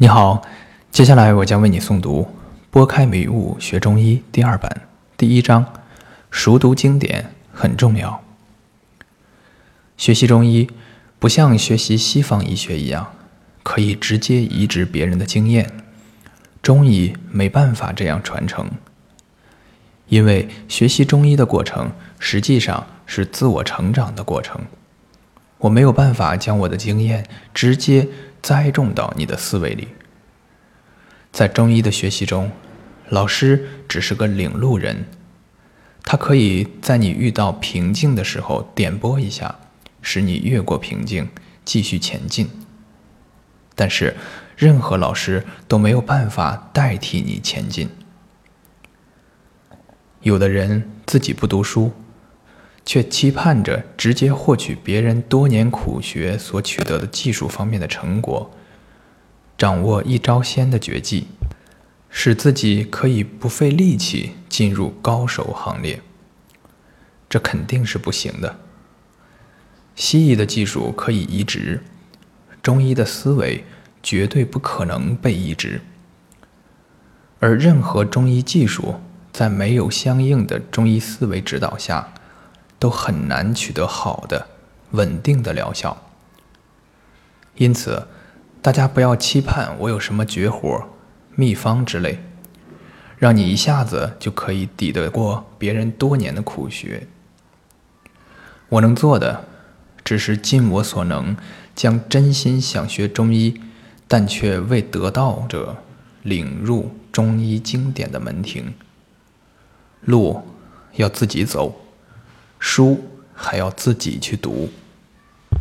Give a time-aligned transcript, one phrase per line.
[0.00, 0.42] 你好，
[0.92, 2.22] 接下来我将为你诵读
[2.70, 4.82] 《拨开迷雾学中医》第二版
[5.16, 5.66] 第一章。
[6.30, 8.22] 熟读经典很重要。
[9.96, 10.70] 学习中医
[11.18, 13.12] 不像学习西方医学一样，
[13.64, 15.68] 可以直接移植别人的经验。
[16.62, 18.70] 中医没办法这样传承，
[20.06, 21.90] 因为学习中医的过程
[22.20, 24.60] 实际上是自我成长的过程。
[25.58, 28.06] 我没有办法将我的经验直接。
[28.42, 29.88] 栽种到你的思维里。
[31.32, 32.50] 在中医的学习中，
[33.08, 35.06] 老师只是个领路人，
[36.02, 39.58] 他可以在你遇到瓶颈的时候点拨一下，
[40.00, 41.28] 使你越过瓶颈，
[41.64, 42.48] 继续前进。
[43.74, 44.16] 但是，
[44.56, 47.88] 任何老师都没有办法代替你前进。
[50.22, 51.92] 有的人自己不读书。
[52.88, 58.50] 却期盼着直接获取别人多年苦学所取得的技术方面的成果，
[59.58, 61.26] 掌握一招鲜的绝技，
[62.08, 66.00] 使自己可以不费力气进入高手行列。
[67.28, 68.58] 这肯定是不行的。
[69.94, 71.82] 西医的技术可以移植，
[72.62, 73.66] 中医的思维
[74.02, 75.82] 绝对不可能被移植。
[77.38, 78.94] 而任何中医技术
[79.30, 82.14] 在没有相应的中医思维指导下，
[82.78, 84.46] 都很难取得好的、
[84.92, 86.04] 稳定的疗效。
[87.56, 88.06] 因此，
[88.62, 90.88] 大家不要期盼我有什么绝活、
[91.34, 92.20] 秘方之类，
[93.16, 97.08] 让你一下子就可以抵得过别人多年的苦学。
[98.68, 99.44] 我能做的，
[100.04, 101.36] 只是尽我所能，
[101.74, 103.60] 将真心想学中医
[104.06, 105.78] 但却未得道者
[106.22, 108.74] 领入中医经典的门庭。
[110.02, 110.42] 路
[110.94, 111.87] 要自己走。
[112.58, 113.02] 书
[113.34, 114.68] 还要自己去读。